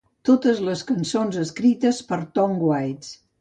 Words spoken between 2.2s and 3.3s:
Tom Waits.